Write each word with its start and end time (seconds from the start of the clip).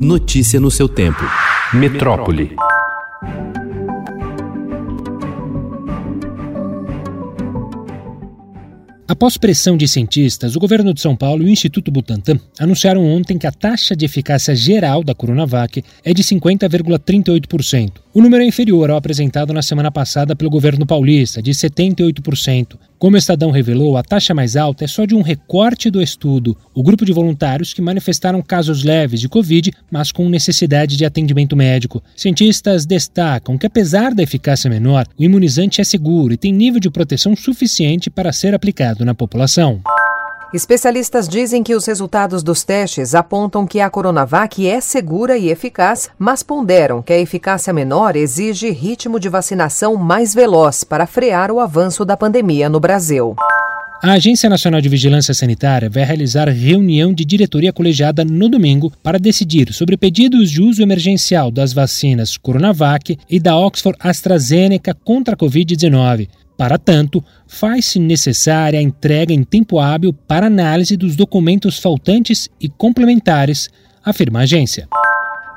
Notícia 0.00 0.58
no 0.58 0.72
seu 0.72 0.88
tempo. 0.88 1.22
Metrópole. 1.72 2.56
Após 9.06 9.36
pressão 9.36 9.76
de 9.76 9.86
cientistas, 9.86 10.56
o 10.56 10.58
governo 10.58 10.92
de 10.92 11.00
São 11.00 11.14
Paulo 11.14 11.44
e 11.44 11.46
o 11.46 11.48
Instituto 11.48 11.92
Butantan 11.92 12.40
anunciaram 12.58 13.06
ontem 13.06 13.38
que 13.38 13.46
a 13.46 13.52
taxa 13.52 13.94
de 13.94 14.04
eficácia 14.04 14.56
geral 14.56 15.04
da 15.04 15.14
Coronavac 15.14 15.84
é 16.02 16.12
de 16.12 16.24
50,38%. 16.24 17.92
O 18.12 18.20
número 18.20 18.42
é 18.42 18.46
inferior 18.48 18.90
ao 18.90 18.96
apresentado 18.96 19.52
na 19.52 19.62
semana 19.62 19.92
passada 19.92 20.34
pelo 20.34 20.50
governo 20.50 20.84
paulista, 20.84 21.40
de 21.40 21.52
78%. 21.52 22.76
Como 22.98 23.16
o 23.16 23.18
Estadão 23.18 23.50
revelou, 23.50 23.96
a 23.96 24.02
taxa 24.02 24.32
mais 24.32 24.56
alta 24.56 24.84
é 24.84 24.86
só 24.86 25.04
de 25.04 25.14
um 25.14 25.22
recorte 25.22 25.90
do 25.90 26.00
estudo, 26.00 26.56
o 26.74 26.82
grupo 26.82 27.04
de 27.04 27.12
voluntários 27.12 27.74
que 27.74 27.82
manifestaram 27.82 28.40
casos 28.40 28.82
leves 28.84 29.20
de 29.20 29.28
Covid, 29.28 29.72
mas 29.90 30.12
com 30.12 30.28
necessidade 30.28 30.96
de 30.96 31.04
atendimento 31.04 31.56
médico. 31.56 32.02
Cientistas 32.16 32.86
destacam 32.86 33.58
que, 33.58 33.66
apesar 33.66 34.14
da 34.14 34.22
eficácia 34.22 34.70
menor, 34.70 35.06
o 35.18 35.22
imunizante 35.22 35.80
é 35.80 35.84
seguro 35.84 36.32
e 36.32 36.36
tem 36.36 36.52
nível 36.52 36.80
de 36.80 36.90
proteção 36.90 37.36
suficiente 37.36 38.08
para 38.08 38.32
ser 38.32 38.54
aplicado 38.54 39.04
na 39.04 39.14
população. 39.14 39.82
Especialistas 40.54 41.28
dizem 41.28 41.64
que 41.64 41.74
os 41.74 41.84
resultados 41.84 42.40
dos 42.40 42.62
testes 42.62 43.12
apontam 43.12 43.66
que 43.66 43.80
a 43.80 43.90
Coronavac 43.90 44.64
é 44.64 44.80
segura 44.80 45.36
e 45.36 45.48
eficaz, 45.48 46.08
mas 46.16 46.44
ponderam 46.44 47.02
que 47.02 47.12
a 47.12 47.18
eficácia 47.18 47.72
menor 47.72 48.14
exige 48.14 48.70
ritmo 48.70 49.18
de 49.18 49.28
vacinação 49.28 49.96
mais 49.96 50.32
veloz 50.32 50.84
para 50.84 51.08
frear 51.08 51.50
o 51.50 51.58
avanço 51.58 52.04
da 52.04 52.16
pandemia 52.16 52.68
no 52.68 52.78
Brasil. 52.78 53.34
A 54.00 54.12
Agência 54.12 54.48
Nacional 54.48 54.80
de 54.80 54.88
Vigilância 54.88 55.34
Sanitária 55.34 55.90
vai 55.90 56.04
realizar 56.04 56.48
reunião 56.48 57.12
de 57.12 57.24
diretoria 57.24 57.72
colegiada 57.72 58.24
no 58.24 58.48
domingo 58.48 58.92
para 59.02 59.18
decidir 59.18 59.72
sobre 59.72 59.96
pedidos 59.96 60.52
de 60.52 60.62
uso 60.62 60.82
emergencial 60.82 61.50
das 61.50 61.72
vacinas 61.72 62.36
Coronavac 62.36 63.18
e 63.28 63.40
da 63.40 63.56
Oxford 63.56 63.98
AstraZeneca 63.98 64.94
contra 64.94 65.34
a 65.34 65.36
Covid-19. 65.36 66.28
Para 66.56 66.78
tanto, 66.78 67.22
faz-se 67.46 67.98
necessária 67.98 68.78
a 68.78 68.82
entrega 68.82 69.32
em 69.32 69.42
tempo 69.42 69.80
hábil 69.80 70.12
para 70.12 70.46
análise 70.46 70.96
dos 70.96 71.16
documentos 71.16 71.78
faltantes 71.78 72.48
e 72.60 72.68
complementares, 72.68 73.68
afirma 74.04 74.40
a 74.40 74.42
agência. 74.42 74.88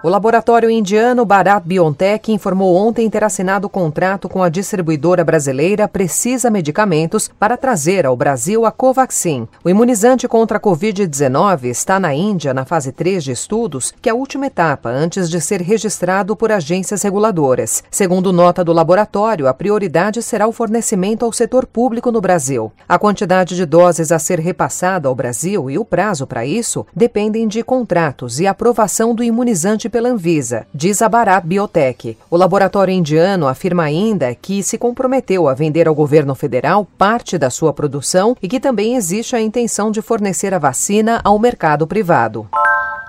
O 0.07 0.09
laboratório 0.09 0.71
indiano 0.71 1.25
Bharat 1.25 1.65
BioNTech 1.65 2.31
informou 2.31 2.77
ontem 2.77 3.09
ter 3.09 3.25
assinado 3.25 3.67
contrato 3.67 4.29
com 4.29 4.41
a 4.41 4.47
distribuidora 4.47 5.21
brasileira 5.21 5.85
Precisa 5.85 6.49
Medicamentos 6.49 7.29
para 7.37 7.57
trazer 7.57 8.05
ao 8.05 8.15
Brasil 8.15 8.65
a 8.65 8.71
Covaxin. 8.71 9.49
O 9.65 9.69
imunizante 9.69 10.25
contra 10.25 10.59
a 10.59 10.61
Covid-19 10.61 11.65
está 11.65 11.99
na 11.99 12.13
Índia 12.13 12.53
na 12.53 12.63
fase 12.63 12.93
3 12.93 13.21
de 13.21 13.33
estudos, 13.33 13.93
que 14.01 14.07
é 14.07 14.13
a 14.13 14.15
última 14.15 14.47
etapa 14.47 14.87
antes 14.87 15.29
de 15.29 15.41
ser 15.41 15.61
registrado 15.61 16.37
por 16.37 16.53
agências 16.53 17.01
reguladoras. 17.01 17.83
Segundo 17.91 18.31
nota 18.31 18.63
do 18.63 18.71
laboratório, 18.71 19.45
a 19.45 19.53
prioridade 19.53 20.23
será 20.23 20.47
o 20.47 20.53
fornecimento 20.53 21.25
ao 21.25 21.33
setor 21.33 21.65
público 21.65 22.13
no 22.13 22.21
Brasil. 22.21 22.71
A 22.87 22.97
quantidade 22.97 23.57
de 23.57 23.65
doses 23.65 24.13
a 24.13 24.19
ser 24.19 24.39
repassada 24.39 25.09
ao 25.09 25.15
Brasil 25.15 25.69
e 25.69 25.77
o 25.77 25.83
prazo 25.83 26.25
para 26.25 26.45
isso 26.45 26.87
dependem 26.95 27.45
de 27.45 27.61
contratos 27.61 28.39
e 28.39 28.47
aprovação 28.47 29.13
do 29.13 29.21
imunizante 29.21 29.89
pela 29.97 30.09
Anvisa, 30.09 30.67
diz 30.71 31.01
a 31.01 31.09
Bharat 31.09 31.43
Biotech. 31.43 32.15
O 32.29 32.37
laboratório 32.37 32.93
indiano 32.93 33.47
afirma 33.47 33.81
ainda 33.81 34.35
que 34.35 34.61
se 34.61 34.77
comprometeu 34.77 35.47
a 35.47 35.55
vender 35.55 35.87
ao 35.87 35.95
governo 35.95 36.35
federal 36.35 36.85
parte 36.99 37.35
da 37.35 37.49
sua 37.49 37.73
produção 37.73 38.37
e 38.39 38.47
que 38.47 38.59
também 38.59 38.95
existe 38.95 39.35
a 39.35 39.41
intenção 39.41 39.89
de 39.89 39.99
fornecer 39.99 40.53
a 40.53 40.59
vacina 40.59 41.19
ao 41.23 41.39
mercado 41.39 41.87
privado. 41.87 42.47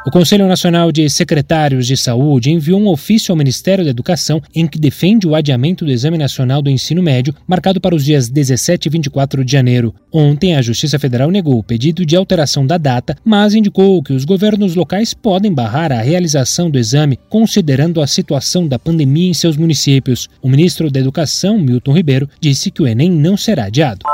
O 0.09 0.11
Conselho 0.11 0.49
Nacional 0.49 0.91
de 0.91 1.07
Secretários 1.11 1.87
de 1.87 1.95
Saúde 1.95 2.51
enviou 2.51 2.81
um 2.81 2.89
ofício 2.89 3.31
ao 3.31 3.37
Ministério 3.37 3.85
da 3.85 3.91
Educação 3.91 4.41
em 4.55 4.67
que 4.67 4.79
defende 4.79 5.29
o 5.29 5.35
adiamento 5.35 5.85
do 5.85 5.91
Exame 5.91 6.17
Nacional 6.17 6.63
do 6.63 6.71
Ensino 6.71 7.03
Médio, 7.03 7.35
marcado 7.47 7.79
para 7.79 7.95
os 7.95 8.07
dias 8.07 8.31
17 8.31 8.89
e 8.89 8.91
24 8.91 9.45
de 9.45 9.53
janeiro. 9.53 9.95
Ontem, 10.11 10.57
a 10.57 10.63
Justiça 10.63 10.99
Federal 10.99 11.31
negou 11.31 11.59
o 11.59 11.63
pedido 11.63 12.07
de 12.07 12.17
alteração 12.17 12.67
da 12.67 12.79
data, 12.79 13.19
mas 13.23 13.55
indicou 13.55 14.03
que 14.03 14.15
os 14.15 14.25
governos 14.25 14.75
locais 14.75 15.13
podem 15.13 15.53
barrar 15.53 15.93
a 15.93 16.01
realização 16.01 16.71
do 16.71 16.79
exame, 16.79 17.19
considerando 17.29 18.01
a 18.01 18.07
situação 18.07 18.67
da 18.67 18.79
pandemia 18.79 19.29
em 19.29 19.35
seus 19.35 19.59
municípios. 19.59 20.27
O 20.41 20.49
ministro 20.49 20.91
da 20.91 21.01
Educação, 21.01 21.59
Milton 21.59 21.93
Ribeiro, 21.93 22.31
disse 22.41 22.71
que 22.71 22.81
o 22.81 22.87
Enem 22.87 23.11
não 23.11 23.37
será 23.37 23.65
adiado. 23.65 24.07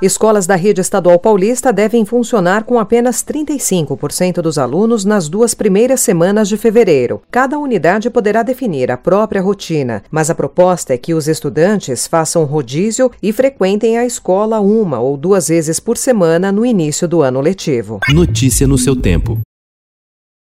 Escolas 0.00 0.46
da 0.46 0.54
rede 0.54 0.80
estadual 0.80 1.18
paulista 1.18 1.72
devem 1.72 2.04
funcionar 2.04 2.62
com 2.62 2.78
apenas 2.78 3.24
35% 3.24 4.40
dos 4.40 4.56
alunos 4.56 5.04
nas 5.04 5.28
duas 5.28 5.54
primeiras 5.54 6.00
semanas 6.00 6.48
de 6.48 6.56
fevereiro. 6.56 7.20
Cada 7.32 7.58
unidade 7.58 8.08
poderá 8.08 8.44
definir 8.44 8.92
a 8.92 8.96
própria 8.96 9.42
rotina, 9.42 10.04
mas 10.08 10.30
a 10.30 10.36
proposta 10.36 10.94
é 10.94 10.98
que 10.98 11.14
os 11.14 11.26
estudantes 11.26 12.06
façam 12.06 12.44
rodízio 12.44 13.10
e 13.20 13.32
frequentem 13.32 13.98
a 13.98 14.06
escola 14.06 14.60
uma 14.60 15.00
ou 15.00 15.16
duas 15.16 15.48
vezes 15.48 15.80
por 15.80 15.96
semana 15.96 16.52
no 16.52 16.64
início 16.64 17.08
do 17.08 17.20
ano 17.20 17.40
letivo. 17.40 17.98
Notícia 18.08 18.68
no 18.68 18.78
seu 18.78 18.94
tempo. 18.94 19.40